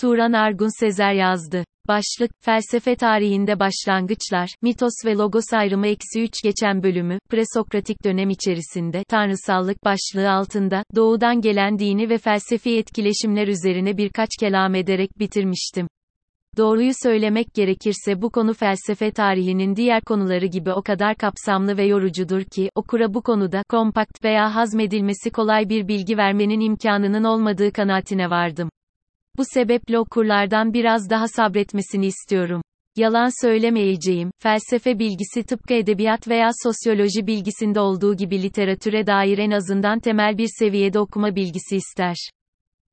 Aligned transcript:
Turan 0.00 0.32
Argun 0.32 0.80
Sezer 0.80 1.12
yazdı. 1.12 1.64
Başlık, 1.88 2.30
felsefe 2.40 2.96
tarihinde 2.96 3.60
başlangıçlar, 3.60 4.48
mitos 4.62 4.92
ve 5.04 5.14
logos 5.14 5.52
ayrımı 5.52 5.86
eksi 5.86 6.22
3 6.22 6.32
geçen 6.44 6.82
bölümü, 6.82 7.18
presokratik 7.30 8.04
dönem 8.04 8.30
içerisinde, 8.30 9.04
tanrısallık 9.08 9.84
başlığı 9.84 10.30
altında, 10.30 10.84
doğudan 10.96 11.40
gelen 11.40 11.78
dini 11.78 12.08
ve 12.08 12.18
felsefi 12.18 12.78
etkileşimler 12.78 13.48
üzerine 13.48 13.96
birkaç 13.96 14.28
kelam 14.40 14.74
ederek 14.74 15.18
bitirmiştim. 15.18 15.86
Doğruyu 16.56 16.92
söylemek 17.02 17.54
gerekirse 17.54 18.22
bu 18.22 18.30
konu 18.30 18.54
felsefe 18.54 19.10
tarihinin 19.10 19.76
diğer 19.76 20.02
konuları 20.02 20.46
gibi 20.46 20.72
o 20.72 20.82
kadar 20.82 21.16
kapsamlı 21.16 21.76
ve 21.76 21.84
yorucudur 21.84 22.42
ki, 22.42 22.70
okura 22.74 23.14
bu 23.14 23.22
konuda, 23.22 23.62
kompakt 23.68 24.24
veya 24.24 24.54
hazmedilmesi 24.54 25.30
kolay 25.30 25.68
bir 25.68 25.88
bilgi 25.88 26.16
vermenin 26.16 26.60
imkanının 26.60 27.24
olmadığı 27.24 27.72
kanaatine 27.72 28.30
vardım. 28.30 28.70
Bu 29.38 29.44
sebeple 29.44 29.98
okurlardan 29.98 30.72
biraz 30.74 31.10
daha 31.10 31.28
sabretmesini 31.28 32.06
istiyorum. 32.06 32.62
Yalan 32.96 33.46
söylemeyeceğim, 33.46 34.30
felsefe 34.38 34.98
bilgisi 34.98 35.42
tıpkı 35.42 35.74
edebiyat 35.74 36.28
veya 36.28 36.50
sosyoloji 36.62 37.26
bilgisinde 37.26 37.80
olduğu 37.80 38.16
gibi 38.16 38.42
literatüre 38.42 39.06
dair 39.06 39.38
en 39.38 39.50
azından 39.50 40.00
temel 40.00 40.38
bir 40.38 40.48
seviyede 40.58 40.98
okuma 40.98 41.36
bilgisi 41.36 41.76
ister. 41.76 42.16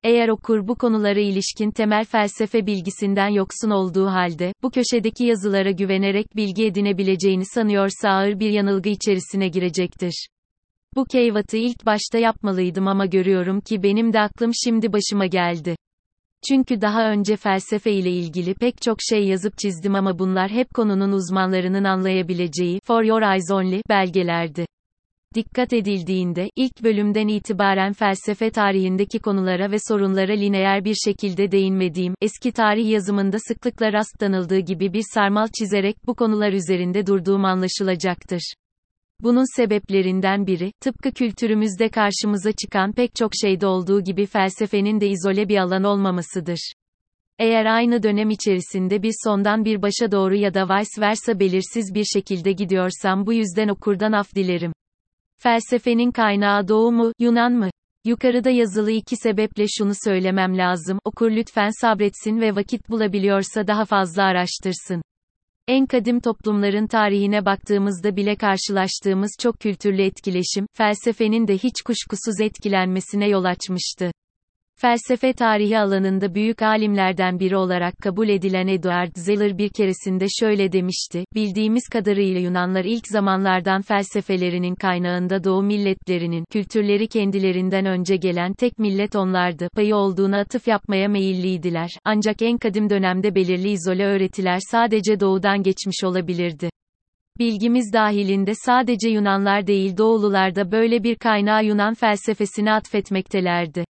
Eğer 0.04 0.30
okur 0.30 0.68
bu 0.68 0.76
konulara 0.76 1.20
ilişkin 1.20 1.72
temel 1.72 2.06
felsefe 2.06 2.66
bilgisinden 2.66 3.28
yoksun 3.28 3.70
olduğu 3.70 4.08
halde, 4.08 4.54
bu 4.64 4.72
köşedeki 4.72 5.26
yazılara 5.26 5.72
güvenerek 5.72 6.36
bilgi 6.36 6.66
edinebileceğini 6.66 7.46
sanıyorsa 7.46 8.10
ağır 8.10 8.40
bir 8.40 8.50
yanılgı 8.50 8.90
içerisine 8.90 9.48
girecektir. 9.48 10.28
Bu 10.96 11.06
keyvatı 11.06 11.58
ilk 11.58 11.86
başta 11.86 12.18
yapmalıydım 12.18 12.88
ama 12.88 13.06
görüyorum 13.06 13.62
ki 13.62 13.84
benim 13.84 14.14
de 14.14 14.20
aklım 14.20 14.52
şimdi 14.64 14.94
başıma 14.94 15.26
geldi. 15.26 15.76
Çünkü 16.48 16.82
daha 16.82 17.12
önce 17.12 17.36
felsefe 17.36 17.92
ile 17.92 18.12
ilgili 18.12 18.54
pek 18.54 18.82
çok 18.82 18.98
şey 19.10 19.28
yazıp 19.28 19.58
çizdim 19.58 19.96
ama 19.96 20.20
bunlar 20.20 20.52
hep 20.52 20.74
konunun 20.74 21.12
uzmanlarının 21.12 21.84
anlayabileceği, 21.84 22.80
for 22.84 23.04
your 23.04 23.22
eyes 23.22 23.52
only, 23.52 23.82
belgelerdi. 23.90 24.66
Dikkat 25.36 25.74
edildiğinde, 25.74 26.50
ilk 26.56 26.84
bölümden 26.84 27.28
itibaren 27.28 27.94
felsefe 27.94 28.50
tarihindeki 28.50 29.20
konulara 29.20 29.72
ve 29.72 29.78
sorunlara 29.88 30.34
lineer 30.34 30.86
bir 30.86 30.96
şekilde 31.06 31.52
değinmediğim, 31.52 32.14
eski 32.22 32.52
tarih 32.52 32.90
yazımında 32.90 33.38
sıklıkla 33.48 33.94
rastlanıldığı 33.94 34.60
gibi 34.60 34.94
bir 34.94 35.04
sarmal 35.14 35.48
çizerek 35.60 35.96
bu 36.08 36.16
konular 36.16 36.54
üzerinde 36.54 37.08
durduğum 37.08 37.46
anlaşılacaktır. 37.46 38.54
Bunun 39.20 39.56
sebeplerinden 39.56 40.48
biri, 40.48 40.72
tıpkı 40.82 41.12
kültürümüzde 41.12 41.90
karşımıza 41.90 42.52
çıkan 42.52 42.92
pek 42.92 43.16
çok 43.16 43.32
şeyde 43.42 43.68
olduğu 43.68 44.04
gibi 44.04 44.26
felsefenin 44.26 45.02
de 45.02 45.08
izole 45.08 45.50
bir 45.50 45.58
alan 45.58 45.84
olmamasıdır. 45.84 46.74
Eğer 47.40 47.66
aynı 47.66 48.04
dönem 48.04 48.30
içerisinde 48.30 49.04
bir 49.04 49.14
sondan 49.24 49.66
bir 49.66 49.82
başa 49.82 50.12
doğru 50.12 50.36
ya 50.36 50.54
da 50.54 50.66
vice 50.70 51.02
versa 51.02 51.40
belirsiz 51.40 51.94
bir 51.94 52.04
şekilde 52.04 52.52
gidiyorsam 52.52 53.26
bu 53.26 53.34
yüzden 53.34 53.68
okurdan 53.68 54.12
af 54.12 54.36
dilerim. 54.36 54.74
Felsefenin 55.38 56.12
kaynağı 56.12 56.68
Doğu 56.68 56.92
mu, 56.92 57.12
Yunan 57.20 57.54
mı? 57.54 57.70
Yukarıda 58.06 58.50
yazılı 58.50 58.92
iki 58.92 59.16
sebeple 59.16 59.66
şunu 59.78 59.92
söylemem 60.04 60.58
lazım, 60.58 61.00
okur 61.06 61.32
lütfen 61.32 61.70
sabretsin 61.82 62.42
ve 62.42 62.56
vakit 62.56 62.90
bulabiliyorsa 62.90 63.68
daha 63.68 63.86
fazla 63.86 64.24
araştırsın. 64.24 65.02
En 65.68 65.86
kadim 65.86 66.20
toplumların 66.20 66.88
tarihine 66.88 67.46
baktığımızda 67.46 68.16
bile 68.16 68.36
karşılaştığımız 68.36 69.32
çok 69.40 69.60
kültürlü 69.60 70.02
etkileşim, 70.02 70.66
felsefenin 70.74 71.48
de 71.48 71.58
hiç 71.58 71.82
kuşkusuz 71.86 72.42
etkilenmesine 72.42 73.28
yol 73.28 73.44
açmıştı. 73.44 74.12
Felsefe 74.82 75.34
tarihi 75.34 75.80
alanında 75.80 76.36
büyük 76.36 76.62
alimlerden 76.62 77.40
biri 77.40 77.58
olarak 77.58 77.98
kabul 77.98 78.30
edilen 78.30 78.68
Eduard 78.68 79.12
Zeller 79.16 79.58
bir 79.58 79.70
keresinde 79.70 80.26
şöyle 80.40 80.72
demişti, 80.72 81.26
bildiğimiz 81.36 81.84
kadarıyla 81.92 82.40
Yunanlar 82.40 82.86
ilk 82.86 83.08
zamanlardan 83.08 83.82
felsefelerinin 83.82 84.76
kaynağında 84.76 85.44
doğu 85.44 85.64
milletlerinin, 85.64 86.46
kültürleri 86.52 87.08
kendilerinden 87.08 87.86
önce 87.86 88.16
gelen 88.16 88.54
tek 88.54 88.80
millet 88.80 89.16
onlardı, 89.16 89.68
payı 89.76 89.96
olduğuna 89.96 90.40
atıf 90.40 90.68
yapmaya 90.68 91.08
meyilliydiler, 91.08 91.90
ancak 92.06 92.42
en 92.42 92.58
kadim 92.58 92.90
dönemde 92.90 93.36
belirli 93.36 93.70
izole 93.70 94.06
öğretiler 94.06 94.60
sadece 94.72 95.20
doğudan 95.20 95.64
geçmiş 95.64 96.04
olabilirdi. 96.04 96.70
Bilgimiz 97.40 97.94
dahilinde 97.94 98.52
sadece 98.66 99.10
Yunanlar 99.10 99.68
değil 99.68 99.98
Doğulular 99.98 100.56
da 100.56 100.72
böyle 100.72 101.04
bir 101.04 101.16
kaynağı 101.16 101.66
Yunan 101.66 101.94
felsefesine 101.94 102.74
atfetmektelerdi. 102.74 103.87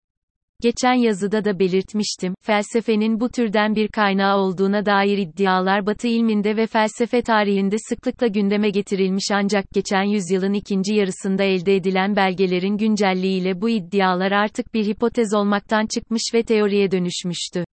Geçen 0.63 0.95
yazıda 0.95 1.45
da 1.45 1.59
belirtmiştim, 1.59 2.35
felsefenin 2.43 3.21
bu 3.21 3.29
türden 3.29 3.75
bir 3.75 3.89
kaynağı 3.89 4.37
olduğuna 4.37 4.87
dair 4.87 5.19
iddialar 5.19 5.87
Batı 5.87 6.09
ilminde 6.09 6.57
ve 6.57 6.67
felsefe 6.67 7.23
tarihinde 7.23 7.77
sıklıkla 7.89 8.27
gündeme 8.27 8.71
getirilmiş 8.71 9.25
ancak 9.33 9.65
geçen 9.75 10.03
yüzyılın 10.03 10.53
ikinci 10.53 10.95
yarısında 10.95 11.45
elde 11.45 11.77
edilen 11.77 12.17
belgelerin 12.17 12.77
güncelliğiyle 12.77 13.61
bu 13.61 13.69
iddialar 13.71 14.33
artık 14.33 14.75
bir 14.75 14.87
hipotez 14.87 15.35
olmaktan 15.35 15.87
çıkmış 15.95 16.23
ve 16.35 16.43
teoriye 16.43 16.91
dönüşmüştü. 16.91 17.65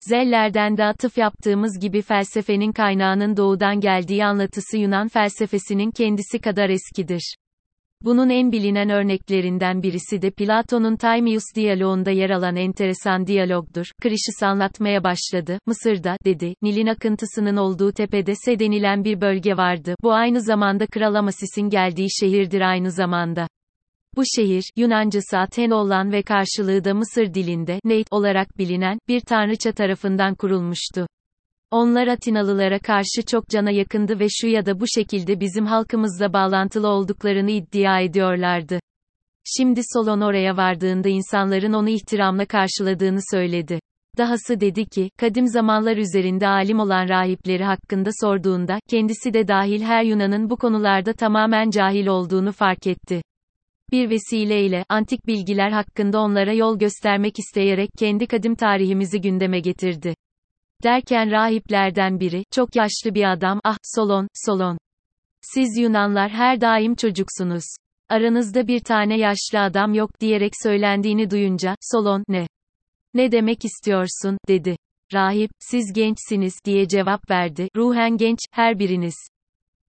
Zeller'den 0.00 0.76
de 0.76 0.84
atıf 0.84 1.18
yaptığımız 1.18 1.78
gibi 1.80 2.02
felsefenin 2.02 2.72
kaynağının 2.72 3.36
doğudan 3.36 3.80
geldiği 3.80 4.24
anlatısı 4.24 4.78
Yunan 4.78 5.08
felsefesinin 5.08 5.90
kendisi 5.90 6.38
kadar 6.38 6.68
eskidir. 6.68 7.34
Bunun 8.04 8.30
en 8.30 8.52
bilinen 8.52 8.90
örneklerinden 8.90 9.82
birisi 9.82 10.22
de 10.22 10.30
Platon'un 10.30 10.96
Timaeus 10.96 11.44
diyaloğunda 11.54 12.10
yer 12.10 12.30
alan 12.30 12.56
enteresan 12.56 13.26
diyalogdur. 13.26 13.86
Krişis 14.02 14.42
anlatmaya 14.42 15.04
başladı. 15.04 15.58
Mısır'da, 15.66 16.16
dedi, 16.24 16.54
Nil'in 16.62 16.86
akıntısının 16.86 17.56
olduğu 17.56 17.92
tepede 17.92 18.34
Se 18.34 18.58
denilen 18.58 19.04
bir 19.04 19.20
bölge 19.20 19.56
vardı. 19.56 19.94
Bu 20.02 20.12
aynı 20.12 20.42
zamanda 20.42 20.86
Kral 20.86 21.14
Amasis'in 21.14 21.70
geldiği 21.70 22.08
şehirdir 22.20 22.60
aynı 22.60 22.90
zamanda. 22.90 23.48
Bu 24.16 24.22
şehir, 24.36 24.64
Yunancası 24.76 25.38
Aten 25.38 25.70
olan 25.70 26.12
ve 26.12 26.22
karşılığı 26.22 26.84
da 26.84 26.94
Mısır 26.94 27.34
dilinde, 27.34 27.80
Neit 27.84 28.06
olarak 28.10 28.58
bilinen, 28.58 28.98
bir 29.08 29.20
tanrıça 29.20 29.72
tarafından 29.72 30.34
kurulmuştu. 30.34 31.06
Onlar 31.70 32.06
Atinalılara 32.06 32.78
karşı 32.78 33.22
çok 33.26 33.48
cana 33.48 33.70
yakındı 33.70 34.20
ve 34.20 34.26
şu 34.30 34.46
ya 34.46 34.66
da 34.66 34.80
bu 34.80 34.84
şekilde 34.94 35.40
bizim 35.40 35.66
halkımızla 35.66 36.32
bağlantılı 36.32 36.88
olduklarını 36.88 37.50
iddia 37.50 38.00
ediyorlardı. 38.00 38.80
Şimdi 39.56 39.80
Solon 39.94 40.20
oraya 40.20 40.56
vardığında 40.56 41.08
insanların 41.08 41.72
onu 41.72 41.88
ihtiramla 41.88 42.46
karşıladığını 42.46 43.20
söyledi. 43.30 43.80
Dahası 44.18 44.60
dedi 44.60 44.86
ki, 44.86 45.10
kadim 45.16 45.46
zamanlar 45.46 45.96
üzerinde 45.96 46.48
alim 46.48 46.78
olan 46.80 47.08
rahipleri 47.08 47.64
hakkında 47.64 48.10
sorduğunda, 48.20 48.78
kendisi 48.90 49.34
de 49.34 49.48
dahil 49.48 49.82
her 49.82 50.04
Yunan'ın 50.04 50.50
bu 50.50 50.56
konularda 50.56 51.12
tamamen 51.12 51.70
cahil 51.70 52.06
olduğunu 52.06 52.52
fark 52.52 52.86
etti. 52.86 53.22
Bir 53.92 54.10
vesileyle, 54.10 54.84
antik 54.88 55.26
bilgiler 55.26 55.70
hakkında 55.70 56.20
onlara 56.20 56.52
yol 56.52 56.78
göstermek 56.78 57.38
isteyerek 57.38 57.90
kendi 57.98 58.26
kadim 58.26 58.54
tarihimizi 58.54 59.20
gündeme 59.20 59.60
getirdi. 59.60 60.14
Derken 60.82 61.30
rahiplerden 61.30 62.20
biri, 62.20 62.44
çok 62.50 62.76
yaşlı 62.76 63.14
bir 63.14 63.32
adam, 63.32 63.60
ah, 63.64 63.76
Solon, 63.82 64.28
Solon. 64.34 64.78
Siz 65.40 65.78
Yunanlar 65.78 66.30
her 66.30 66.60
daim 66.60 66.94
çocuksunuz. 66.94 67.64
Aranızda 68.08 68.66
bir 68.66 68.80
tane 68.80 69.18
yaşlı 69.18 69.60
adam 69.60 69.94
yok 69.94 70.20
diyerek 70.20 70.52
söylendiğini 70.62 71.30
duyunca, 71.30 71.76
Solon, 71.80 72.24
ne? 72.28 72.46
Ne 73.14 73.32
demek 73.32 73.64
istiyorsun, 73.64 74.38
dedi. 74.48 74.76
Rahip, 75.12 75.50
siz 75.58 75.92
gençsiniz, 75.92 76.54
diye 76.64 76.88
cevap 76.88 77.30
verdi, 77.30 77.68
ruhen 77.76 78.16
genç, 78.16 78.38
her 78.52 78.78
biriniz. 78.78 79.14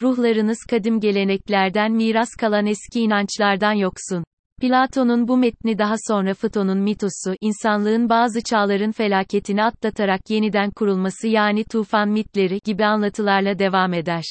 Ruhlarınız 0.01 0.57
kadim 0.69 0.99
geleneklerden 0.99 1.91
miras 1.91 2.29
kalan 2.39 2.65
eski 2.65 2.99
inançlardan 2.99 3.73
yoksun. 3.73 4.23
Platon'un 4.61 5.27
bu 5.27 5.37
metni 5.37 5.77
daha 5.77 5.95
sonra 6.07 6.33
Fıton'un 6.33 6.77
mitosu, 6.77 7.35
insanlığın 7.41 8.09
bazı 8.09 8.41
çağların 8.41 8.91
felaketini 8.91 9.63
atlatarak 9.63 10.29
yeniden 10.29 10.71
kurulması 10.71 11.27
yani 11.27 11.63
tufan 11.63 12.09
mitleri 12.09 12.59
gibi 12.63 12.85
anlatılarla 12.85 13.59
devam 13.59 13.93
eder. 13.93 14.23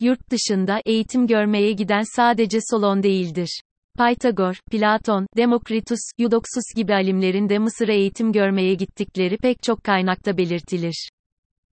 Yurt 0.00 0.30
dışında 0.30 0.80
eğitim 0.86 1.26
görmeye 1.26 1.72
giden 1.72 2.02
sadece 2.16 2.58
Solon 2.70 3.02
değildir. 3.02 3.60
Pythagor, 3.98 4.60
Platon, 4.70 5.26
Demokritus, 5.36 6.00
Eudoxus 6.18 6.74
gibi 6.76 6.94
alimlerin 6.94 7.48
de 7.48 7.58
Mısır'a 7.58 7.92
eğitim 7.92 8.32
görmeye 8.32 8.74
gittikleri 8.74 9.36
pek 9.36 9.62
çok 9.62 9.84
kaynakta 9.84 10.36
belirtilir. 10.38 11.08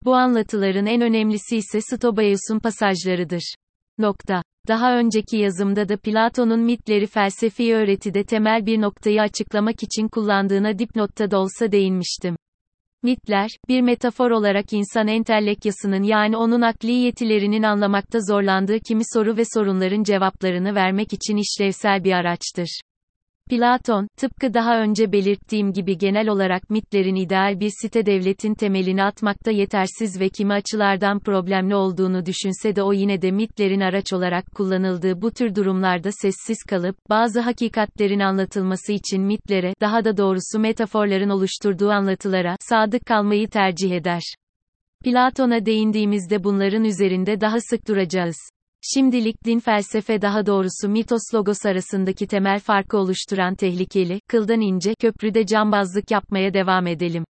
Bu 0.05 0.15
anlatıların 0.15 0.85
en 0.85 1.01
önemlisi 1.01 1.57
ise 1.57 1.81
Stobaeus'un 1.81 2.59
pasajlarıdır. 2.59 3.55
Nokta. 3.97 4.43
Daha 4.67 4.97
önceki 4.97 5.37
yazımda 5.37 5.89
da 5.89 5.97
Platon'un 5.97 6.59
mitleri 6.59 7.07
felsefi 7.07 7.75
öğretide 7.75 8.23
temel 8.23 8.65
bir 8.65 8.81
noktayı 8.81 9.21
açıklamak 9.21 9.83
için 9.83 10.07
kullandığına 10.07 10.79
dipnotta 10.79 11.31
da 11.31 11.39
olsa 11.39 11.71
değinmiştim. 11.71 12.35
Mitler, 13.03 13.49
bir 13.69 13.81
metafor 13.81 14.31
olarak 14.31 14.73
insan 14.73 15.07
entelekyasının 15.07 16.03
yani 16.03 16.37
onun 16.37 16.61
akli 16.61 16.91
yetilerinin 16.91 17.63
anlamakta 17.63 18.19
zorlandığı 18.19 18.79
kimi 18.79 19.03
soru 19.13 19.37
ve 19.37 19.43
sorunların 19.53 20.03
cevaplarını 20.03 20.75
vermek 20.75 21.13
için 21.13 21.37
işlevsel 21.37 22.03
bir 22.03 22.11
araçtır. 22.11 22.81
Platon, 23.51 24.07
tıpkı 24.17 24.53
daha 24.53 24.81
önce 24.81 25.11
belirttiğim 25.11 25.73
gibi 25.73 25.97
genel 25.97 26.27
olarak 26.27 26.69
mitlerin 26.69 27.15
ideal 27.15 27.59
bir 27.59 27.71
site 27.81 28.05
devletin 28.05 28.53
temelini 28.53 29.03
atmakta 29.03 29.51
yetersiz 29.51 30.19
ve 30.19 30.29
kimi 30.29 30.53
açılardan 30.53 31.19
problemli 31.19 31.75
olduğunu 31.75 32.25
düşünse 32.25 32.75
de 32.75 32.83
o 32.83 32.93
yine 32.93 33.21
de 33.21 33.31
mitlerin 33.31 33.79
araç 33.79 34.13
olarak 34.13 34.45
kullanıldığı 34.55 35.21
bu 35.21 35.31
tür 35.31 35.55
durumlarda 35.55 36.09
sessiz 36.11 36.63
kalıp, 36.69 36.95
bazı 37.09 37.39
hakikatlerin 37.39 38.19
anlatılması 38.19 38.93
için 38.93 39.21
mitlere, 39.21 39.73
daha 39.81 40.05
da 40.05 40.17
doğrusu 40.17 40.59
metaforların 40.59 41.29
oluşturduğu 41.29 41.89
anlatılara, 41.89 42.55
sadık 42.59 43.05
kalmayı 43.05 43.49
tercih 43.49 43.91
eder. 43.91 44.21
Platon'a 45.03 45.65
değindiğimizde 45.65 46.43
bunların 46.43 46.83
üzerinde 46.83 47.41
daha 47.41 47.57
sık 47.61 47.87
duracağız. 47.87 48.37
Şimdilik 48.83 49.45
din 49.45 49.59
felsefe 49.59 50.21
daha 50.21 50.45
doğrusu 50.45 50.89
mitos 50.89 51.21
logos 51.33 51.65
arasındaki 51.65 52.27
temel 52.27 52.59
farkı 52.59 52.97
oluşturan 52.97 53.55
tehlikeli, 53.55 54.19
kıldan 54.27 54.61
ince, 54.61 54.95
köprüde 54.95 55.45
cambazlık 55.45 56.11
yapmaya 56.11 56.53
devam 56.53 56.87
edelim. 56.87 57.25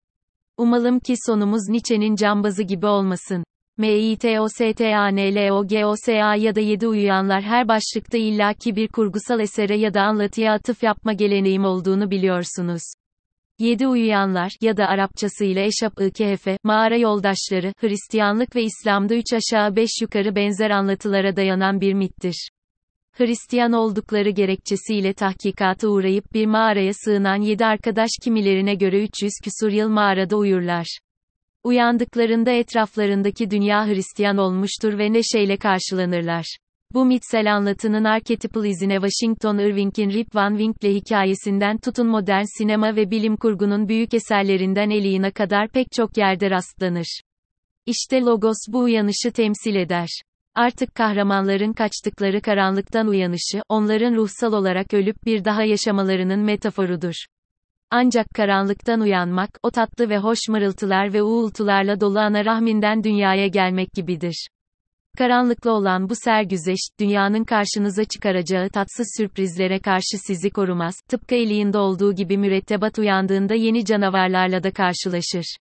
Umalım 0.57 0.99
ki 0.99 1.15
sonumuz 1.25 1.69
Nietzsche'nin 1.69 2.15
cambazı 2.15 2.63
gibi 2.63 2.85
olmasın. 2.85 3.43
MITOSTANLOGOSA 3.77 6.11
ya 6.35 6.55
da 6.55 6.59
yedi 6.59 6.87
uyuyanlar 6.87 7.41
her 7.41 7.67
başlıkta 7.67 8.17
illaki 8.17 8.75
bir 8.75 8.87
kurgusal 8.87 9.39
esere 9.39 9.77
ya 9.77 9.93
da 9.93 10.01
anlatıya 10.01 10.53
atıf 10.53 10.83
yapma 10.83 11.13
geleneğim 11.13 11.65
olduğunu 11.65 12.11
biliyorsunuz. 12.11 12.81
Yedi 13.59 13.87
uyuyanlar 13.87 14.51
ya 14.61 14.77
da 14.77 14.87
Arapçasıyla 14.87 15.61
Eşap-ı 15.61 16.11
Kehfe, 16.11 16.57
mağara 16.63 16.97
yoldaşları, 16.97 17.73
Hristiyanlık 17.77 18.55
ve 18.55 18.63
İslam'da 18.63 19.15
üç 19.15 19.25
aşağı 19.33 19.75
beş 19.75 19.89
yukarı 20.01 20.35
benzer 20.35 20.69
anlatılara 20.69 21.35
dayanan 21.35 21.81
bir 21.81 21.93
mittir. 21.93 22.49
Hristiyan 23.11 23.73
oldukları 23.73 24.29
gerekçesiyle 24.29 25.13
tahkikata 25.13 25.87
uğrayıp 25.87 26.33
bir 26.33 26.45
mağaraya 26.45 26.91
sığınan 26.93 27.41
yedi 27.41 27.65
arkadaş 27.65 28.09
kimilerine 28.23 28.75
göre 28.75 29.03
300 29.03 29.31
küsur 29.43 29.71
yıl 29.71 29.89
mağarada 29.89 30.37
uyurlar. 30.37 30.99
Uyandıklarında 31.63 32.51
etraflarındaki 32.51 33.51
dünya 33.51 33.87
Hristiyan 33.87 34.37
olmuştur 34.37 34.97
ve 34.97 35.13
neşeyle 35.13 35.57
karşılanırlar. 35.57 36.57
Bu 36.93 37.05
mitsel 37.05 37.55
anlatının 37.55 38.03
arketipal 38.03 38.65
izine 38.65 38.95
Washington 38.95 39.57
Irving'in 39.57 40.09
Rip 40.09 40.35
Van 40.35 40.57
Winkle 40.57 40.93
hikayesinden 40.93 41.77
tutun 41.77 42.07
modern 42.07 42.43
sinema 42.57 42.95
ve 42.95 43.11
bilim 43.11 43.37
kurgunun 43.37 43.87
büyük 43.87 44.13
eserlerinden 44.13 44.89
Alien'a 44.89 45.31
kadar 45.31 45.67
pek 45.67 45.91
çok 45.91 46.17
yerde 46.17 46.49
rastlanır. 46.49 47.21
İşte 47.85 48.21
Logos 48.21 48.57
bu 48.67 48.79
uyanışı 48.79 49.31
temsil 49.31 49.75
eder. 49.75 50.07
Artık 50.55 50.95
kahramanların 50.95 51.73
kaçtıkları 51.73 52.41
karanlıktan 52.41 53.07
uyanışı, 53.07 53.61
onların 53.69 54.15
ruhsal 54.15 54.53
olarak 54.53 54.93
ölüp 54.93 55.25
bir 55.25 55.45
daha 55.45 55.63
yaşamalarının 55.63 56.39
metaforudur. 56.39 57.15
Ancak 57.91 58.27
karanlıktan 58.35 59.01
uyanmak, 59.01 59.49
o 59.63 59.71
tatlı 59.71 60.09
ve 60.09 60.17
hoş 60.17 60.39
mırıltılar 60.49 61.13
ve 61.13 61.23
uğultularla 61.23 62.01
dolu 62.01 62.19
ana 62.19 62.45
rahminden 62.45 63.03
dünyaya 63.03 63.47
gelmek 63.47 63.93
gibidir. 63.93 64.47
Karanlıklı 65.17 65.71
olan 65.71 66.09
bu 66.09 66.13
sergüzeş, 66.15 66.79
dünyanın 66.99 67.43
karşınıza 67.43 68.05
çıkaracağı 68.05 68.69
tatsız 68.69 69.07
sürprizlere 69.17 69.79
karşı 69.79 70.17
sizi 70.27 70.49
korumaz, 70.49 70.95
tıpkı 71.09 71.35
Eli'inde 71.35 71.77
olduğu 71.77 72.15
gibi 72.15 72.37
mürettebat 72.37 72.99
uyandığında 72.99 73.53
yeni 73.53 73.85
canavarlarla 73.85 74.63
da 74.63 74.71
karşılaşır. 74.71 75.55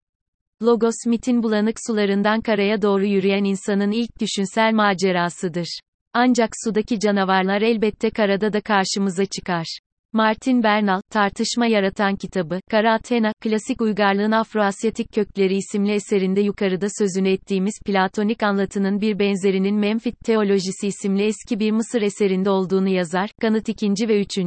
Logos 0.62 1.06
mitin 1.06 1.44
bulanık 1.44 1.78
sularından 1.88 2.42
karaya 2.42 2.82
doğru 2.82 3.06
yürüyen 3.06 3.44
insanın 3.44 3.92
ilk 3.92 4.22
düşünsel 4.22 4.74
macerasıdır. 4.74 5.80
Ancak 6.14 6.50
sudaki 6.64 7.00
canavarlar 7.00 7.62
elbette 7.62 8.10
karada 8.10 8.54
da 8.54 8.62
karşımıza 8.62 9.26
çıkar. 9.26 9.80
Martin 10.14 10.64
Bernal, 10.64 11.02
Tartışma 11.10 11.66
Yaratan 11.66 12.16
kitabı, 12.16 12.60
Kara 12.72 12.94
Athena, 12.94 13.32
Klasik 13.42 13.82
Uygarlığın 13.82 14.32
Afroasyatik 14.32 15.14
Kökleri 15.14 15.56
isimli 15.56 15.92
eserinde 15.92 16.42
yukarıda 16.42 16.88
sözünü 17.00 17.30
ettiğimiz 17.30 17.80
Platonik 17.86 18.44
anlatının 18.44 19.02
bir 19.02 19.20
benzerinin 19.20 19.76
Memfit 19.76 20.20
Teolojisi 20.20 20.88
isimli 20.88 21.24
eski 21.24 21.60
bir 21.60 21.72
Mısır 21.72 22.02
eserinde 22.02 22.50
olduğunu 22.50 22.90
yazar, 22.90 23.30
kanıt 23.42 23.70
2. 23.70 24.08
ve 24.08 24.22
3. 24.22 24.38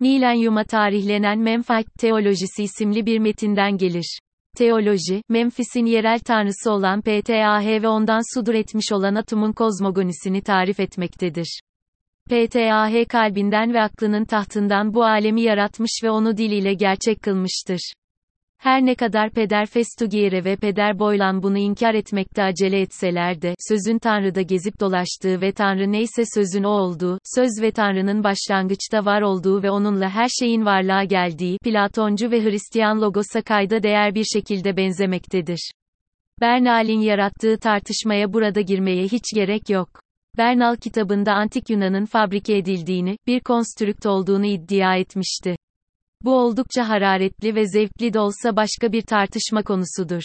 Milenyuma 0.00 0.64
tarihlenen 0.64 1.38
Memphite 1.38 1.90
Teolojisi 1.98 2.62
isimli 2.62 3.06
bir 3.06 3.18
metinden 3.18 3.76
gelir. 3.76 4.18
Teoloji, 4.56 5.22
Memphis'in 5.28 5.86
yerel 5.86 6.18
tanrısı 6.18 6.70
olan 6.70 7.00
Ptah 7.00 7.82
ve 7.82 7.88
ondan 7.88 8.34
sudur 8.34 8.54
etmiş 8.54 8.92
olan 8.92 9.14
Atum'un 9.14 9.52
kozmogonisini 9.52 10.42
tarif 10.42 10.80
etmektedir. 10.80 11.60
PTAH 12.30 13.08
kalbinden 13.08 13.74
ve 13.74 13.80
aklının 13.80 14.24
tahtından 14.24 14.94
bu 14.94 15.04
alemi 15.04 15.42
yaratmış 15.42 15.90
ve 16.04 16.10
onu 16.10 16.36
diliyle 16.36 16.74
gerçek 16.74 17.22
kılmıştır. 17.22 17.92
Her 18.58 18.86
ne 18.86 18.94
kadar 18.94 19.30
Peder 19.30 19.66
Festugire 19.66 20.44
ve 20.44 20.56
Peder 20.56 20.98
Boylan 20.98 21.42
bunu 21.42 21.58
inkar 21.58 21.94
etmekte 21.94 22.42
acele 22.42 22.80
etseler 22.80 23.42
de, 23.42 23.54
sözün 23.68 23.98
Tanrı'da 23.98 24.42
gezip 24.42 24.80
dolaştığı 24.80 25.40
ve 25.40 25.52
Tanrı 25.52 25.92
neyse 25.92 26.22
sözün 26.34 26.64
o 26.64 26.70
olduğu, 26.70 27.18
söz 27.34 27.50
ve 27.62 27.70
Tanrı'nın 27.70 28.24
başlangıçta 28.24 29.04
var 29.04 29.22
olduğu 29.22 29.62
ve 29.62 29.70
onunla 29.70 30.10
her 30.10 30.28
şeyin 30.28 30.64
varlığa 30.64 31.04
geldiği, 31.04 31.58
Platoncu 31.58 32.30
ve 32.30 32.44
Hristiyan 32.44 33.00
logosa 33.00 33.42
kayda 33.42 33.82
değer 33.82 34.14
bir 34.14 34.24
şekilde 34.24 34.76
benzemektedir. 34.76 35.70
Bernal'in 36.40 37.00
yarattığı 37.00 37.58
tartışmaya 37.58 38.32
burada 38.32 38.60
girmeye 38.60 39.04
hiç 39.04 39.34
gerek 39.34 39.70
yok. 39.70 40.03
Bernal 40.38 40.76
kitabında 40.76 41.32
antik 41.32 41.70
Yunan'ın 41.70 42.04
fabrike 42.04 42.56
edildiğini, 42.56 43.18
bir 43.26 43.40
konstrükt 43.40 44.06
olduğunu 44.06 44.46
iddia 44.46 44.96
etmişti. 44.96 45.56
Bu 46.22 46.34
oldukça 46.34 46.88
hararetli 46.88 47.54
ve 47.54 47.66
zevkli 47.66 48.12
de 48.12 48.20
olsa 48.20 48.56
başka 48.56 48.92
bir 48.92 49.02
tartışma 49.02 49.62
konusudur. 49.62 50.22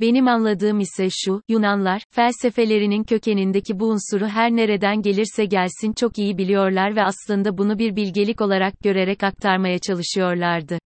Benim 0.00 0.28
anladığım 0.28 0.80
ise 0.80 1.08
şu, 1.10 1.42
Yunanlar, 1.48 2.02
felsefelerinin 2.10 3.04
kökenindeki 3.04 3.80
bu 3.80 3.86
unsuru 3.86 4.26
her 4.26 4.50
nereden 4.50 5.02
gelirse 5.02 5.44
gelsin 5.44 5.92
çok 5.92 6.18
iyi 6.18 6.38
biliyorlar 6.38 6.96
ve 6.96 7.02
aslında 7.02 7.58
bunu 7.58 7.78
bir 7.78 7.96
bilgelik 7.96 8.40
olarak 8.40 8.74
görerek 8.80 9.22
aktarmaya 9.22 9.78
çalışıyorlardı. 9.78 10.78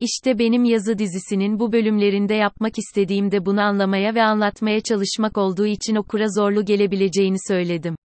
İşte 0.00 0.38
benim 0.38 0.64
yazı 0.64 0.98
dizisinin 0.98 1.60
bu 1.60 1.72
bölümlerinde 1.72 2.34
yapmak 2.34 2.78
istediğim 2.78 3.30
de 3.30 3.46
bunu 3.46 3.60
anlamaya 3.60 4.14
ve 4.14 4.22
anlatmaya 4.22 4.80
çalışmak 4.80 5.38
olduğu 5.38 5.66
için 5.66 5.94
okura 5.94 6.28
zorlu 6.28 6.64
gelebileceğini 6.64 7.36
söyledim. 7.48 7.96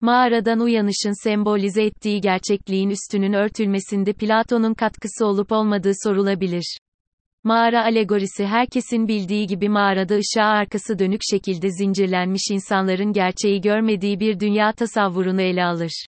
Mağaradan 0.00 0.60
uyanışın 0.60 1.24
sembolize 1.24 1.84
ettiği 1.84 2.20
gerçekliğin 2.20 2.90
üstünün 2.90 3.32
örtülmesinde 3.32 4.12
Platon'un 4.12 4.74
katkısı 4.74 5.26
olup 5.26 5.52
olmadığı 5.52 5.92
sorulabilir. 6.04 6.78
Mağara 7.44 7.84
alegorisi 7.84 8.46
herkesin 8.46 9.08
bildiği 9.08 9.46
gibi 9.46 9.68
mağarada 9.68 10.14
ışığa 10.14 10.46
arkası 10.46 10.98
dönük 10.98 11.20
şekilde 11.30 11.70
zincirlenmiş 11.70 12.42
insanların 12.50 13.12
gerçeği 13.12 13.60
görmediği 13.60 14.20
bir 14.20 14.40
dünya 14.40 14.72
tasavvurunu 14.72 15.40
ele 15.40 15.64
alır. 15.64 16.06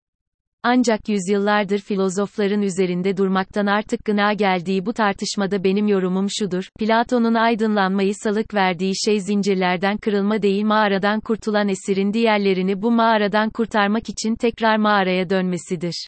Ancak 0.62 1.08
yüzyıllardır 1.08 1.78
filozofların 1.78 2.62
üzerinde 2.62 3.16
durmaktan 3.16 3.66
artık 3.66 4.04
gına 4.04 4.32
geldiği 4.32 4.86
bu 4.86 4.92
tartışmada 4.92 5.64
benim 5.64 5.88
yorumum 5.88 6.26
şudur, 6.30 6.68
Platon'un 6.78 7.34
aydınlanmayı 7.34 8.14
salık 8.14 8.54
verdiği 8.54 8.92
şey 9.04 9.20
zincirlerden 9.20 9.96
kırılma 9.96 10.42
değil 10.42 10.64
mağaradan 10.64 11.20
kurtulan 11.20 11.68
esirin 11.68 12.12
diğerlerini 12.12 12.82
bu 12.82 12.90
mağaradan 12.90 13.50
kurtarmak 13.50 14.08
için 14.08 14.34
tekrar 14.34 14.76
mağaraya 14.76 15.30
dönmesidir. 15.30 16.06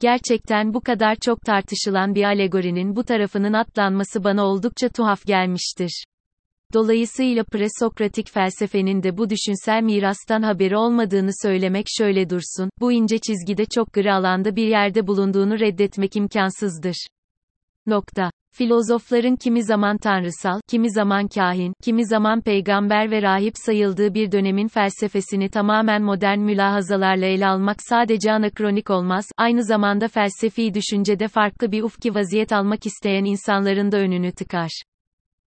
Gerçekten 0.00 0.74
bu 0.74 0.80
kadar 0.80 1.16
çok 1.16 1.40
tartışılan 1.40 2.14
bir 2.14 2.24
alegorinin 2.24 2.96
bu 2.96 3.04
tarafının 3.04 3.52
atlanması 3.52 4.24
bana 4.24 4.44
oldukça 4.44 4.88
tuhaf 4.88 5.26
gelmiştir. 5.26 6.04
Dolayısıyla 6.74 7.44
presokratik 7.44 8.30
felsefenin 8.30 9.02
de 9.02 9.18
bu 9.18 9.30
düşünsel 9.30 9.82
mirastan 9.82 10.42
haberi 10.42 10.76
olmadığını 10.76 11.30
söylemek 11.42 11.86
şöyle 11.98 12.30
dursun, 12.30 12.70
bu 12.80 12.92
ince 12.92 13.18
çizgide 13.18 13.64
çok 13.64 13.92
gri 13.92 14.12
alanda 14.12 14.56
bir 14.56 14.66
yerde 14.66 15.06
bulunduğunu 15.06 15.60
reddetmek 15.60 16.16
imkansızdır. 16.16 17.06
Nokta. 17.86 18.30
Filozofların 18.54 19.36
kimi 19.36 19.64
zaman 19.64 19.98
tanrısal, 19.98 20.60
kimi 20.68 20.90
zaman 20.90 21.28
kahin, 21.28 21.72
kimi 21.82 22.06
zaman 22.06 22.40
peygamber 22.40 23.10
ve 23.10 23.22
rahip 23.22 23.54
sayıldığı 23.56 24.14
bir 24.14 24.32
dönemin 24.32 24.68
felsefesini 24.68 25.48
tamamen 25.48 26.02
modern 26.02 26.38
mülahazalarla 26.38 27.26
ele 27.26 27.46
almak 27.46 27.76
sadece 27.88 28.32
anakronik 28.32 28.90
olmaz, 28.90 29.26
aynı 29.38 29.64
zamanda 29.64 30.08
felsefi 30.08 30.74
düşüncede 30.74 31.28
farklı 31.28 31.72
bir 31.72 31.82
ufki 31.82 32.14
vaziyet 32.14 32.52
almak 32.52 32.86
isteyen 32.86 33.24
insanların 33.24 33.92
da 33.92 33.96
önünü 33.96 34.32
tıkar. 34.32 34.70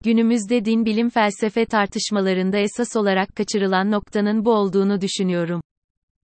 Günümüzde 0.04 0.66
din 0.66 0.86
bilim 0.86 1.10
felsefe 1.10 1.66
tartışmalarında 1.66 2.58
esas 2.58 2.96
olarak 2.96 3.36
kaçırılan 3.36 3.92
noktanın 3.92 4.46
bu 4.46 4.52
olduğunu 4.52 5.02
düşünüyorum. 5.02 5.62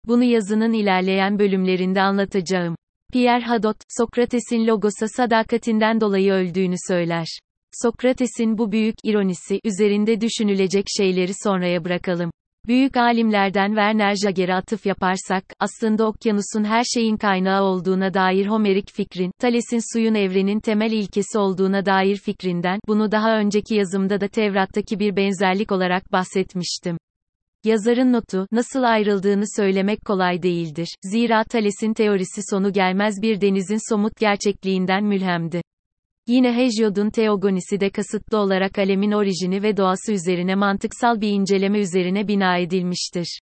Bunu 0.06 0.24
yazının 0.24 0.72
ilerleyen 0.72 1.38
bölümlerinde 1.38 2.02
anlatacağım. 2.02 2.76
Pierre 3.12 3.44
Hadot, 3.44 3.76
Sokrates'in 3.98 4.66
logosa 4.66 5.08
sadakatinden 5.08 6.00
dolayı 6.00 6.32
öldüğünü 6.32 6.74
söyler. 6.88 7.26
Sokrates'in 7.82 8.58
bu 8.58 8.72
büyük 8.72 8.94
ironisi 9.04 9.60
üzerinde 9.64 10.20
düşünülecek 10.20 10.84
şeyleri 10.96 11.32
sonraya 11.42 11.84
bırakalım. 11.84 12.30
Büyük 12.66 12.96
alimlerden 12.96 13.68
Werner 13.68 14.14
Jager'e 14.14 14.54
atıf 14.54 14.86
yaparsak, 14.86 15.44
aslında 15.60 16.06
okyanusun 16.06 16.64
her 16.64 16.84
şeyin 16.84 17.16
kaynağı 17.16 17.62
olduğuna 17.62 18.14
dair 18.14 18.46
Homerik 18.46 18.92
fikrin, 18.92 19.30
Thales'in 19.38 19.94
suyun 19.94 20.14
evrenin 20.14 20.60
temel 20.60 20.92
ilkesi 20.92 21.38
olduğuna 21.38 21.86
dair 21.86 22.16
fikrinden, 22.16 22.80
bunu 22.88 23.12
daha 23.12 23.38
önceki 23.38 23.74
yazımda 23.74 24.20
da 24.20 24.28
Tevrat'taki 24.28 24.98
bir 24.98 25.16
benzerlik 25.16 25.72
olarak 25.72 26.12
bahsetmiştim. 26.12 26.96
Yazarın 27.64 28.12
notu, 28.12 28.46
nasıl 28.52 28.82
ayrıldığını 28.82 29.44
söylemek 29.56 30.04
kolay 30.04 30.42
değildir. 30.42 30.88
Zira 31.02 31.44
Thales'in 31.44 31.94
teorisi 31.94 32.40
sonu 32.50 32.72
gelmez 32.72 33.14
bir 33.22 33.40
denizin 33.40 33.90
somut 33.90 34.16
gerçekliğinden 34.16 35.04
mülhemdi. 35.04 35.62
Yine 36.28 36.56
Hesiod'un 36.56 37.10
Teogonisi 37.10 37.80
de 37.80 37.90
kasıtlı 37.90 38.38
olarak 38.38 38.78
alemin 38.78 39.12
orijini 39.12 39.62
ve 39.62 39.76
doğası 39.76 40.12
üzerine 40.12 40.54
mantıksal 40.54 41.20
bir 41.20 41.28
inceleme 41.28 41.78
üzerine 41.78 42.28
bina 42.28 42.58
edilmiştir. 42.58 43.40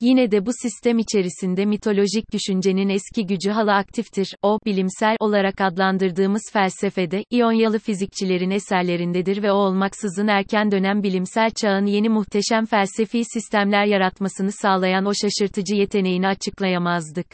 Yine 0.00 0.30
de 0.30 0.46
bu 0.46 0.50
sistem 0.62 0.98
içerisinde 0.98 1.64
mitolojik 1.64 2.32
düşüncenin 2.32 2.88
eski 2.88 3.26
gücü 3.26 3.50
hala 3.50 3.76
aktiftir. 3.76 4.34
O, 4.42 4.58
bilimsel 4.66 5.16
olarak 5.20 5.60
adlandırdığımız 5.60 6.42
felsefede, 6.52 7.24
İyonyalı 7.30 7.78
fizikçilerin 7.78 8.50
eserlerindedir 8.50 9.42
ve 9.42 9.52
o 9.52 9.54
olmaksızın 9.54 10.26
erken 10.26 10.70
dönem 10.70 11.02
bilimsel 11.02 11.50
çağın 11.50 11.86
yeni 11.86 12.08
muhteşem 12.08 12.66
felsefi 12.66 13.24
sistemler 13.24 13.84
yaratmasını 13.84 14.52
sağlayan 14.52 15.06
o 15.06 15.12
şaşırtıcı 15.14 15.74
yeteneğini 15.74 16.28
açıklayamazdık. 16.28 17.26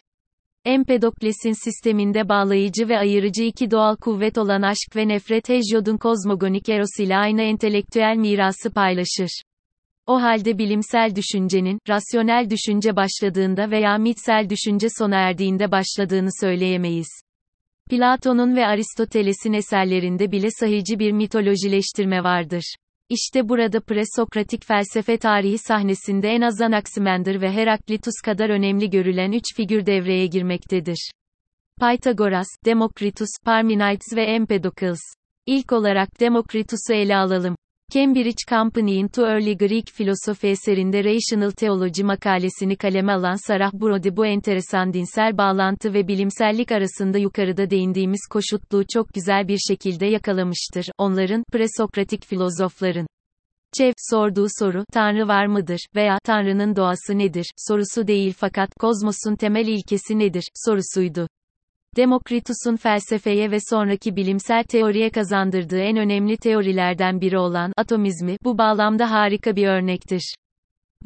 Empedokles'in 0.64 1.64
sisteminde 1.64 2.28
bağlayıcı 2.28 2.88
ve 2.88 2.98
ayırıcı 2.98 3.42
iki 3.42 3.70
doğal 3.70 3.96
kuvvet 3.96 4.38
olan 4.38 4.62
aşk 4.62 4.96
ve 4.96 5.08
nefret 5.08 5.48
Hesiod'un 5.48 5.96
kozmogonik 5.96 6.68
eros 6.68 7.00
ile 7.00 7.16
aynı 7.16 7.42
entelektüel 7.42 8.16
mirası 8.16 8.70
paylaşır. 8.70 9.42
O 10.06 10.22
halde 10.22 10.58
bilimsel 10.58 11.16
düşüncenin, 11.16 11.78
rasyonel 11.88 12.50
düşünce 12.50 12.96
başladığında 12.96 13.70
veya 13.70 13.98
mitsel 13.98 14.46
düşünce 14.50 14.88
sona 14.98 15.16
erdiğinde 15.16 15.70
başladığını 15.70 16.28
söyleyemeyiz. 16.40 17.08
Platon'un 17.90 18.56
ve 18.56 18.66
Aristoteles'in 18.66 19.52
eserlerinde 19.52 20.32
bile 20.32 20.48
sahici 20.50 20.98
bir 20.98 21.12
mitolojileştirme 21.12 22.24
vardır. 22.24 22.74
İşte 23.10 23.48
burada 23.48 23.80
presokratik 23.80 24.64
felsefe 24.64 25.18
tarihi 25.18 25.58
sahnesinde 25.58 26.28
en 26.28 26.40
az 26.40 26.60
Anaximander 26.60 27.40
ve 27.40 27.52
Heraklitus 27.52 28.14
kadar 28.24 28.50
önemli 28.50 28.90
görülen 28.90 29.32
üç 29.32 29.44
figür 29.56 29.86
devreye 29.86 30.26
girmektedir. 30.26 31.10
Pythagoras, 31.80 32.46
Demokritus, 32.64 33.28
Parmenides 33.44 34.16
ve 34.16 34.22
Empedokles. 34.22 35.00
İlk 35.46 35.72
olarak 35.72 36.20
Demokritus'u 36.20 36.92
ele 36.92 37.16
alalım. 37.16 37.56
Cambridge 37.92 38.44
Company'in 38.48 39.08
To 39.08 39.26
Early 39.26 39.56
Greek 39.56 39.86
Philosophy 39.86 40.50
eserinde 40.50 41.04
Rational 41.04 41.50
Theology 41.50 42.02
makalesini 42.02 42.76
kaleme 42.76 43.12
alan 43.12 43.46
Sarah 43.46 43.72
Brody 43.72 44.16
bu 44.16 44.26
enteresan 44.26 44.92
dinsel 44.92 45.38
bağlantı 45.38 45.94
ve 45.94 46.08
bilimsellik 46.08 46.72
arasında 46.72 47.18
yukarıda 47.18 47.70
değindiğimiz 47.70 48.20
koşutluğu 48.30 48.84
çok 48.92 49.14
güzel 49.14 49.48
bir 49.48 49.58
şekilde 49.58 50.06
yakalamıştır. 50.06 50.86
Onların, 50.98 51.44
presokratik 51.52 52.24
filozofların, 52.24 53.06
Çev, 53.78 53.92
sorduğu 53.96 54.46
soru, 54.58 54.84
Tanrı 54.92 55.28
var 55.28 55.46
mıdır, 55.46 55.86
veya 55.96 56.18
Tanrı'nın 56.24 56.76
doğası 56.76 57.18
nedir, 57.18 57.50
sorusu 57.56 58.06
değil 58.06 58.34
fakat, 58.38 58.70
kozmosun 58.80 59.36
temel 59.36 59.66
ilkesi 59.66 60.18
nedir, 60.18 60.44
sorusuydu. 60.54 61.28
Demokritus'un 61.98 62.76
felsefeye 62.76 63.50
ve 63.50 63.58
sonraki 63.70 64.16
bilimsel 64.16 64.64
teoriye 64.64 65.10
kazandırdığı 65.10 65.80
en 65.80 65.96
önemli 65.96 66.36
teorilerden 66.36 67.20
biri 67.20 67.38
olan 67.38 67.72
atomizmi 67.76 68.36
bu 68.44 68.58
bağlamda 68.58 69.10
harika 69.10 69.56
bir 69.56 69.66
örnektir. 69.66 70.34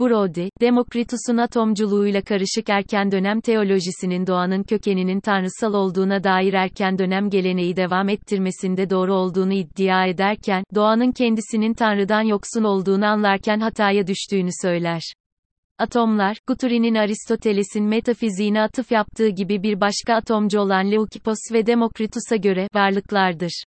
Brody, 0.00 0.48
Demokritus'un 0.60 1.36
atomculuğuyla 1.36 2.22
karışık 2.22 2.70
erken 2.70 3.12
dönem 3.12 3.40
teolojisinin 3.40 4.26
doğanın 4.26 4.62
kökeninin 4.62 5.20
tanrısal 5.20 5.74
olduğuna 5.74 6.24
dair 6.24 6.52
erken 6.52 6.98
dönem 6.98 7.30
geleneği 7.30 7.76
devam 7.76 8.08
ettirmesinde 8.08 8.90
doğru 8.90 9.14
olduğunu 9.14 9.52
iddia 9.52 10.06
ederken, 10.06 10.64
doğanın 10.74 11.12
kendisinin 11.12 11.74
tanrıdan 11.74 12.22
yoksun 12.22 12.64
olduğunu 12.64 13.06
anlarken 13.06 13.60
hataya 13.60 14.06
düştüğünü 14.06 14.50
söyler. 14.62 15.02
Atomlar, 15.78 16.36
Guthrie'nin 16.46 16.94
Aristoteles'in 16.94 17.84
metafiziğine 17.84 18.62
atıf 18.62 18.92
yaptığı 18.92 19.28
gibi 19.28 19.62
bir 19.62 19.80
başka 19.80 20.14
atomcu 20.14 20.60
olan 20.60 20.90
Leukippos 20.90 21.38
ve 21.52 21.66
Demokritus'a 21.66 22.36
göre, 22.36 22.68
varlıklardır. 22.74 23.64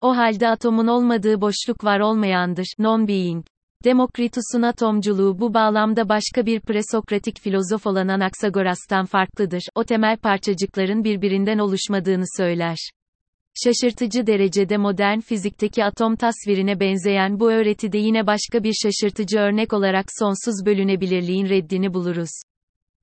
O 0.00 0.16
halde 0.16 0.48
atomun 0.48 0.86
olmadığı 0.86 1.40
boşluk 1.40 1.84
var 1.84 2.00
olmayandır, 2.00 2.66
non-being. 2.78 3.44
Demokritus'un 3.84 4.62
atomculuğu 4.62 5.38
bu 5.38 5.54
bağlamda 5.54 6.08
başka 6.08 6.46
bir 6.46 6.60
presokratik 6.60 7.40
filozof 7.40 7.86
olan 7.86 8.08
Anaxagoras'tan 8.08 9.06
farklıdır. 9.06 9.62
O 9.74 9.84
temel 9.84 10.16
parçacıkların 10.16 11.04
birbirinden 11.04 11.58
oluşmadığını 11.58 12.24
söyler. 12.36 12.76
Şaşırtıcı 13.64 14.26
derecede 14.26 14.76
modern 14.76 15.20
fizikteki 15.20 15.84
atom 15.84 16.16
tasvirine 16.16 16.80
benzeyen 16.80 17.40
bu 17.40 17.52
öğretide 17.52 17.98
yine 17.98 18.26
başka 18.26 18.64
bir 18.64 18.74
şaşırtıcı 18.82 19.38
örnek 19.38 19.72
olarak 19.72 20.06
sonsuz 20.18 20.66
bölünebilirliğin 20.66 21.48
reddini 21.48 21.94
buluruz. 21.94 22.30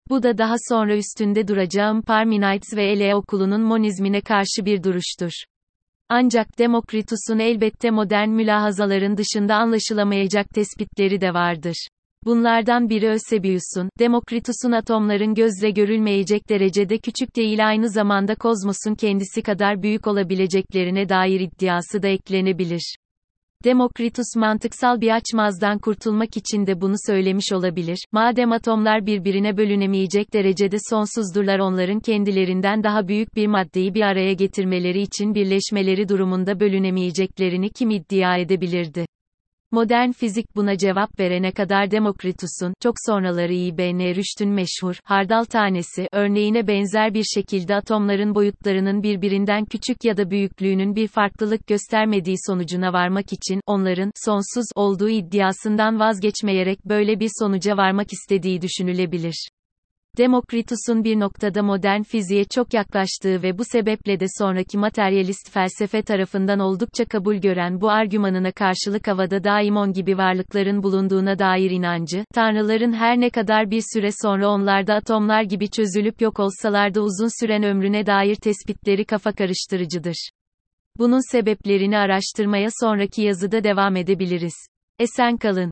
Bu 0.10 0.24
da 0.24 0.38
daha 0.38 0.56
sonra 0.70 0.98
üstünde 0.98 1.48
duracağım 1.48 2.02
Parmenides 2.02 2.76
ve 2.76 2.92
Ele 2.92 3.16
okulunun 3.16 3.62
monizmine 3.62 4.22
karşı 4.22 4.66
bir 4.66 4.84
duruştur. 4.84 5.32
Ancak 6.10 6.60
Demokritus'un 6.60 7.40
elbette 7.40 7.92
modern 7.92 8.30
mülahazaların 8.30 9.18
dışında 9.18 9.56
anlaşılamayacak 9.56 10.50
tespitleri 10.50 11.22
de 11.22 11.34
vardır. 11.34 11.88
Bunlardan 12.26 12.90
biri 12.90 13.06
Eusebius'un, 13.06 13.90
Demokritus'un 14.00 14.72
atomların 14.72 15.34
gözle 15.34 15.72
görülmeyecek 15.72 16.50
derecede 16.50 16.98
küçük 16.98 17.36
değil 17.36 17.68
aynı 17.68 17.90
zamanda 17.90 18.36
kozmosun 18.36 18.96
kendisi 18.96 19.42
kadar 19.42 19.84
büyük 19.84 20.08
olabileceklerine 20.08 21.10
dair 21.10 21.40
iddiası 21.40 22.04
da 22.04 22.08
eklenebilir. 22.08 22.96
Demokritus 23.64 24.36
mantıksal 24.36 25.02
bir 25.02 25.16
açmazdan 25.16 25.80
kurtulmak 25.80 26.38
için 26.38 26.68
de 26.68 26.82
bunu 26.82 26.96
söylemiş 27.08 27.52
olabilir. 27.54 27.98
Madem 28.12 28.52
atomlar 28.52 29.06
birbirine 29.06 29.58
bölünemeyecek 29.58 30.34
derecede 30.34 30.78
sonsuzdurlar 30.90 31.60
onların 31.60 32.00
kendilerinden 32.00 32.84
daha 32.84 33.08
büyük 33.08 33.36
bir 33.36 33.48
maddeyi 33.48 33.94
bir 33.94 34.02
araya 34.02 34.34
getirmeleri 34.34 35.02
için 35.02 35.36
birleşmeleri 35.36 36.10
durumunda 36.10 36.60
bölünemeyeceklerini 36.60 37.70
kim 37.70 37.90
iddia 37.90 38.38
edebilirdi? 38.38 39.06
Modern 39.74 40.12
fizik 40.12 40.56
buna 40.56 40.78
cevap 40.78 41.20
verene 41.20 41.52
kadar 41.52 41.92
Demokritus'un, 41.92 42.74
çok 42.82 42.96
sonraları 43.06 43.54
İbn 43.54 44.16
Rüşd'ün 44.16 44.50
meşhur, 44.50 44.96
hardal 45.04 45.44
tanesi, 45.44 46.08
örneğine 46.12 46.68
benzer 46.68 47.14
bir 47.14 47.24
şekilde 47.24 47.76
atomların 47.76 48.36
boyutlarının 48.36 49.04
birbirinden 49.04 49.66
küçük 49.66 50.06
ya 50.06 50.18
da 50.18 50.32
büyüklüğünün 50.32 50.96
bir 50.96 51.08
farklılık 51.08 51.68
göstermediği 51.68 52.36
sonucuna 52.48 52.94
varmak 52.94 53.34
için, 53.34 53.62
onların, 53.66 54.12
sonsuz, 54.26 54.66
olduğu 54.76 55.10
iddiasından 55.10 56.00
vazgeçmeyerek 56.00 56.86
böyle 56.86 57.20
bir 57.20 57.30
sonuca 57.40 57.78
varmak 57.78 58.14
istediği 58.14 58.62
düşünülebilir. 58.62 59.48
Demokritus'un 60.18 61.04
bir 61.04 61.20
noktada 61.20 61.64
modern 61.64 62.02
fiziğe 62.02 62.44
çok 62.46 62.74
yaklaştığı 62.74 63.44
ve 63.44 63.58
bu 63.58 63.64
sebeple 63.66 64.20
de 64.20 64.26
sonraki 64.38 64.78
materyalist 64.78 65.52
felsefe 65.52 66.02
tarafından 66.02 66.60
oldukça 66.60 67.06
kabul 67.06 67.36
gören 67.36 67.82
bu 67.82 67.90
argümanına 67.90 68.52
karşılık 68.52 69.08
havada 69.08 69.44
daimon 69.44 69.94
gibi 69.94 70.18
varlıkların 70.18 70.84
bulunduğuna 70.84 71.40
dair 71.40 71.72
inancı, 71.72 72.26
tanrıların 72.34 72.94
her 72.94 73.20
ne 73.20 73.30
kadar 73.30 73.72
bir 73.72 73.84
süre 73.94 74.10
sonra 74.22 74.50
onlarda 74.50 74.96
atomlar 74.96 75.44
gibi 75.44 75.70
çözülüp 75.70 76.22
yok 76.22 76.40
olsalar 76.40 76.94
da 76.94 77.02
uzun 77.02 77.42
süren 77.42 77.64
ömrüne 77.64 78.06
dair 78.06 78.36
tespitleri 78.36 79.06
kafa 79.06 79.32
karıştırıcıdır. 79.32 80.30
Bunun 80.98 81.32
sebeplerini 81.32 81.98
araştırmaya 81.98 82.70
sonraki 82.80 83.22
yazıda 83.22 83.64
devam 83.64 83.96
edebiliriz. 83.96 84.56
Esen 85.00 85.38
kalın. 85.38 85.72